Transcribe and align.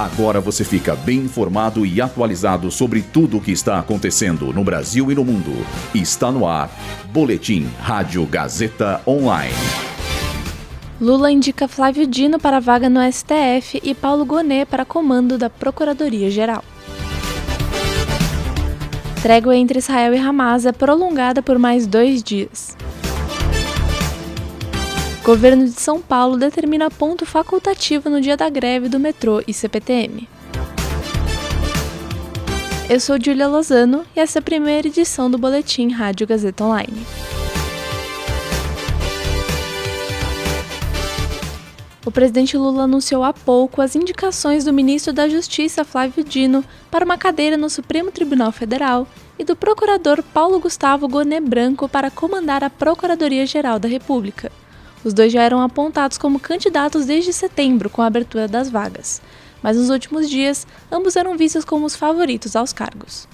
Agora 0.00 0.40
você 0.40 0.64
fica 0.64 0.96
bem 0.96 1.18
informado 1.18 1.84
e 1.84 2.00
atualizado 2.00 2.70
sobre 2.70 3.02
tudo 3.02 3.36
o 3.36 3.40
que 3.40 3.52
está 3.52 3.78
acontecendo 3.78 4.50
no 4.50 4.64
Brasil 4.64 5.12
e 5.12 5.14
no 5.14 5.22
mundo. 5.22 5.52
Está 5.94 6.32
no 6.32 6.48
ar. 6.48 6.70
Boletim 7.12 7.68
Rádio 7.78 8.24
Gazeta 8.24 9.02
Online. 9.06 9.52
Lula 10.98 11.30
indica 11.30 11.68
Flávio 11.68 12.06
Dino 12.06 12.38
para 12.38 12.60
vaga 12.60 12.88
no 12.88 12.98
STF 13.12 13.78
e 13.82 13.94
Paulo 13.94 14.24
Gonet 14.24 14.64
para 14.64 14.86
comando 14.86 15.36
da 15.36 15.50
Procuradoria-Geral. 15.50 16.64
Trégua 19.20 19.54
entre 19.54 19.80
Israel 19.80 20.14
e 20.14 20.18
Hamas 20.18 20.64
é 20.64 20.72
prolongada 20.72 21.42
por 21.42 21.58
mais 21.58 21.86
dois 21.86 22.22
dias. 22.22 22.74
Governo 25.30 25.64
de 25.64 25.80
São 25.80 26.02
Paulo 26.02 26.36
determina 26.36 26.90
ponto 26.90 27.24
facultativo 27.24 28.10
no 28.10 28.20
dia 28.20 28.36
da 28.36 28.50
greve 28.50 28.88
do 28.88 28.98
metrô 28.98 29.40
e 29.46 29.54
CPTM. 29.54 30.28
Eu 32.88 32.98
sou 32.98 33.16
Julia 33.16 33.46
Lozano 33.46 34.04
e 34.16 34.18
essa 34.18 34.38
é 34.38 34.40
a 34.40 34.42
primeira 34.42 34.88
edição 34.88 35.30
do 35.30 35.38
Boletim 35.38 35.92
Rádio 35.92 36.26
Gazeta 36.26 36.64
Online. 36.64 37.06
O 42.04 42.10
presidente 42.10 42.56
Lula 42.56 42.82
anunciou 42.82 43.22
há 43.22 43.32
pouco 43.32 43.80
as 43.80 43.94
indicações 43.94 44.64
do 44.64 44.72
ministro 44.72 45.12
da 45.12 45.28
Justiça 45.28 45.84
Flávio 45.84 46.24
Dino 46.24 46.64
para 46.90 47.04
uma 47.04 47.16
cadeira 47.16 47.56
no 47.56 47.70
Supremo 47.70 48.10
Tribunal 48.10 48.50
Federal 48.50 49.06
e 49.38 49.44
do 49.44 49.54
procurador 49.54 50.24
Paulo 50.34 50.58
Gustavo 50.58 51.06
Gonet 51.06 51.40
Branco 51.40 51.88
para 51.88 52.10
comandar 52.10 52.64
a 52.64 52.68
Procuradoria-Geral 52.68 53.78
da 53.78 53.86
República. 53.86 54.50
Os 55.02 55.14
dois 55.14 55.32
já 55.32 55.42
eram 55.42 55.62
apontados 55.62 56.18
como 56.18 56.38
candidatos 56.38 57.06
desde 57.06 57.32
setembro, 57.32 57.88
com 57.88 58.02
a 58.02 58.06
abertura 58.06 58.46
das 58.46 58.68
vagas, 58.68 59.22
mas 59.62 59.76
nos 59.76 59.88
últimos 59.88 60.28
dias 60.28 60.66
ambos 60.92 61.16
eram 61.16 61.36
vistos 61.36 61.64
como 61.64 61.86
os 61.86 61.96
favoritos 61.96 62.54
aos 62.54 62.72
cargos. 62.72 63.26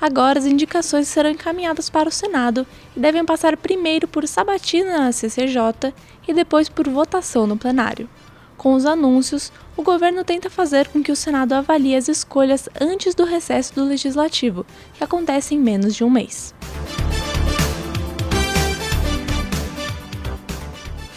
Agora 0.00 0.38
as 0.38 0.44
indicações 0.44 1.06
serão 1.06 1.30
encaminhadas 1.30 1.88
para 1.88 2.08
o 2.08 2.12
Senado 2.12 2.66
e 2.96 3.00
devem 3.00 3.24
passar 3.24 3.56
primeiro 3.56 4.08
por 4.08 4.26
sabatina 4.26 4.98
na 4.98 5.12
CCJ 5.12 5.94
e 6.26 6.34
depois 6.34 6.68
por 6.68 6.88
votação 6.88 7.46
no 7.46 7.56
plenário. 7.56 8.08
Com 8.56 8.74
os 8.74 8.84
anúncios, 8.84 9.52
o 9.76 9.82
governo 9.82 10.24
tenta 10.24 10.50
fazer 10.50 10.88
com 10.88 11.02
que 11.02 11.12
o 11.12 11.16
Senado 11.16 11.52
avalie 11.52 11.96
as 11.96 12.08
escolhas 12.08 12.68
antes 12.80 13.14
do 13.14 13.24
recesso 13.24 13.74
do 13.74 13.84
Legislativo, 13.84 14.66
que 14.94 15.04
acontece 15.04 15.54
em 15.54 15.58
menos 15.58 15.94
de 15.94 16.04
um 16.04 16.10
mês. 16.10 16.54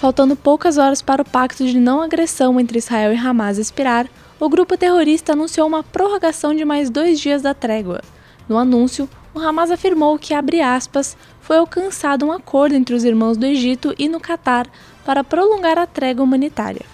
Faltando 0.07 0.37
poucas 0.37 0.77
horas 0.77 1.01
para 1.01 1.21
o 1.21 1.25
pacto 1.25 1.65
de 1.65 1.77
não 1.77 2.01
agressão 2.01 2.57
entre 2.61 2.77
Israel 2.77 3.11
e 3.11 3.17
Hamas 3.17 3.57
expirar, 3.57 4.07
o 4.39 4.47
grupo 4.47 4.77
terrorista 4.77 5.33
anunciou 5.33 5.67
uma 5.67 5.83
prorrogação 5.83 6.55
de 6.55 6.63
mais 6.63 6.89
dois 6.89 7.19
dias 7.19 7.41
da 7.41 7.53
trégua. 7.53 8.01
No 8.47 8.57
anúncio, 8.57 9.09
o 9.33 9.39
Hamas 9.39 9.69
afirmou 9.69 10.17
que, 10.17 10.33
aspas, 10.33 11.17
foi 11.41 11.57
alcançado 11.57 12.25
um 12.25 12.31
acordo 12.31 12.73
entre 12.73 12.95
os 12.95 13.03
irmãos 13.03 13.35
do 13.35 13.45
Egito 13.45 13.93
e 13.99 14.07
no 14.07 14.17
Catar 14.17 14.69
para 15.03 15.25
prolongar 15.25 15.77
a 15.77 15.85
trégua 15.85 16.23
humanitária. 16.23 16.85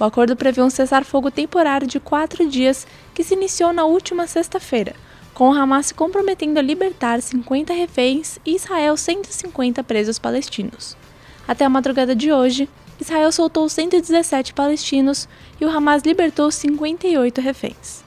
O 0.00 0.04
acordo 0.04 0.34
prevê 0.34 0.60
um 0.60 0.70
cessar-fogo 0.70 1.30
temporário 1.30 1.86
de 1.86 2.00
quatro 2.00 2.44
dias 2.48 2.88
que 3.14 3.22
se 3.22 3.34
iniciou 3.34 3.72
na 3.72 3.84
última 3.84 4.26
sexta-feira, 4.26 4.96
com 5.32 5.50
o 5.50 5.54
Hamas 5.54 5.86
se 5.86 5.94
comprometendo 5.94 6.58
a 6.58 6.62
libertar 6.62 7.22
50 7.22 7.72
reféns 7.72 8.40
e 8.44 8.56
Israel 8.56 8.96
150 8.96 9.84
presos 9.84 10.18
palestinos. 10.18 10.96
Até 11.48 11.64
a 11.64 11.70
madrugada 11.70 12.14
de 12.14 12.30
hoje, 12.30 12.68
Israel 13.00 13.32
soltou 13.32 13.66
117 13.70 14.52
palestinos 14.52 15.26
e 15.58 15.64
o 15.64 15.70
Hamas 15.70 16.02
libertou 16.02 16.50
58 16.50 17.40
reféns. 17.40 18.04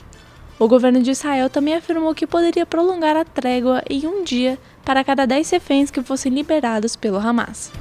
O 0.59 0.67
governo 0.67 1.01
de 1.01 1.09
Israel 1.09 1.49
também 1.49 1.73
afirmou 1.73 2.13
que 2.13 2.27
poderia 2.27 2.67
prolongar 2.67 3.17
a 3.17 3.25
trégua 3.25 3.81
em 3.89 4.05
um 4.05 4.23
dia 4.23 4.59
para 4.85 5.03
cada 5.03 5.25
10 5.25 5.49
reféns 5.49 5.89
que 5.89 6.03
fossem 6.03 6.31
liberados 6.31 6.95
pelo 6.95 7.17
Hamas. 7.17 7.71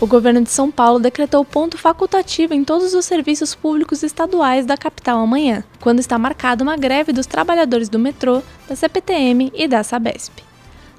O 0.00 0.06
governo 0.06 0.40
de 0.40 0.50
São 0.50 0.70
Paulo 0.70 0.98
decretou 0.98 1.44
ponto 1.44 1.76
facultativo 1.76 2.54
em 2.54 2.64
todos 2.64 2.94
os 2.94 3.04
serviços 3.04 3.54
públicos 3.54 4.02
estaduais 4.02 4.64
da 4.64 4.74
capital 4.74 5.18
amanhã, 5.18 5.62
quando 5.78 6.00
está 6.00 6.18
marcada 6.18 6.64
uma 6.64 6.74
greve 6.74 7.12
dos 7.12 7.26
trabalhadores 7.26 7.90
do 7.90 7.98
metrô, 7.98 8.42
da 8.66 8.74
CPTM 8.74 9.52
e 9.54 9.68
da 9.68 9.84
Sabesp. 9.84 10.42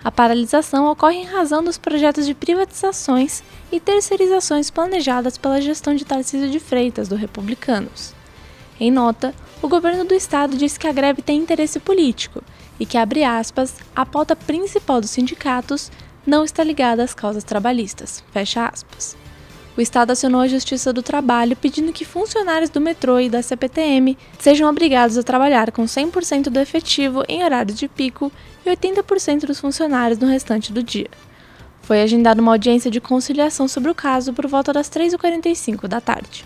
A 0.03 0.11
paralisação 0.11 0.85
ocorre 0.85 1.15
em 1.15 1.25
razão 1.25 1.63
dos 1.63 1.79
projetos 1.79 2.27
de 2.27 2.35
privatizações 2.35 3.41
e 3.71 3.79
terceirizações 3.79 4.69
planejadas 4.69 5.35
pela 5.35 5.59
gestão 5.59 5.95
de 5.95 6.05
Tarcísio 6.05 6.51
de 6.51 6.59
Freitas, 6.59 7.07
do 7.07 7.15
Republicanos. 7.15 8.13
Em 8.79 8.91
nota, 8.91 9.33
o 9.63 9.67
governo 9.67 10.05
do 10.05 10.13
estado 10.13 10.55
diz 10.55 10.77
que 10.77 10.87
a 10.87 10.93
greve 10.93 11.23
tem 11.23 11.39
interesse 11.39 11.79
político 11.79 12.43
e 12.79 12.85
que, 12.85 12.99
abre 12.99 13.23
aspas, 13.23 13.75
a 13.95 14.05
pauta 14.05 14.35
principal 14.35 15.01
dos 15.01 15.09
sindicatos 15.09 15.91
não 16.25 16.43
está 16.43 16.63
ligada 16.63 17.03
às 17.03 17.13
causas 17.13 17.43
trabalhistas. 17.43 18.23
Fecha 18.31 18.65
aspas. 18.65 19.15
O 19.77 19.81
Estado 19.81 20.11
acionou 20.11 20.41
a 20.41 20.47
Justiça 20.47 20.91
do 20.91 21.01
Trabalho 21.01 21.55
pedindo 21.55 21.93
que 21.93 22.03
funcionários 22.03 22.69
do 22.69 22.81
metrô 22.81 23.19
e 23.19 23.29
da 23.29 23.41
CPTM 23.41 24.17
sejam 24.37 24.69
obrigados 24.69 25.17
a 25.17 25.23
trabalhar 25.23 25.71
com 25.71 25.83
100% 25.85 26.49
do 26.49 26.59
efetivo 26.59 27.23
em 27.27 27.43
horários 27.43 27.79
de 27.79 27.87
pico 27.87 28.31
e 28.65 28.69
80% 28.69 29.45
dos 29.45 29.59
funcionários 29.59 30.19
no 30.19 30.27
restante 30.27 30.73
do 30.73 30.83
dia. 30.83 31.09
Foi 31.81 32.01
agendada 32.01 32.41
uma 32.41 32.51
audiência 32.51 32.91
de 32.91 33.01
conciliação 33.01 33.67
sobre 33.67 33.89
o 33.89 33.95
caso 33.95 34.33
por 34.33 34.45
volta 34.45 34.73
das 34.73 34.89
3h45 34.89 35.87
da 35.87 36.01
tarde. 36.01 36.45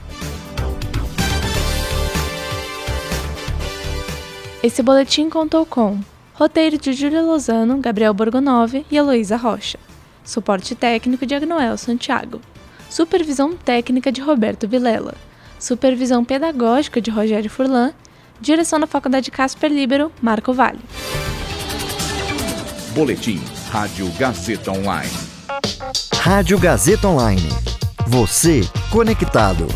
Esse 4.62 4.82
boletim 4.82 5.30
contou 5.30 5.66
com 5.66 6.00
Roteiro 6.38 6.78
de 6.78 6.92
Júlia 6.92 7.22
Lozano, 7.22 7.78
Gabriel 7.78 8.14
Borgonove 8.14 8.86
e 8.92 8.98
Heloísa 8.98 9.38
Rocha. 9.38 9.80
Suporte 10.22 10.76
técnico 10.76 11.26
de 11.26 11.34
Agnoel 11.34 11.78
Santiago. 11.78 12.42
Supervisão 12.90 13.56
técnica 13.56 14.12
de 14.12 14.20
Roberto 14.22 14.68
Vilela. 14.68 15.14
Supervisão 15.58 16.26
pedagógica 16.26 17.00
de 17.00 17.10
Rogério 17.10 17.50
Furlan. 17.50 17.94
Direção 18.42 18.82
da 18.82 18.86
Faculdade 18.86 19.32
Casper 19.32 19.72
Libero, 19.72 20.12
Marco 20.22 20.52
Vale. 20.52 20.82
Boletim 22.94 23.42
Rádio 23.70 24.12
Gazeta 24.20 24.72
Online. 24.72 25.12
Rádio 26.16 26.60
Gazeta 26.60 27.08
Online. 27.08 27.48
Você 28.08 28.62
conectado. 28.92 29.68